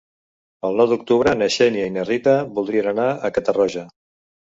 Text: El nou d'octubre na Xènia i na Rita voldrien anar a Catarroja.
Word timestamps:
El 0.69 0.77
nou 0.77 0.87
d'octubre 0.93 1.33
na 1.41 1.49
Xènia 1.55 1.89
i 1.89 1.91
na 1.97 2.05
Rita 2.07 2.33
voldrien 2.61 2.89
anar 2.93 3.07
a 3.13 3.31
Catarroja. 3.37 3.85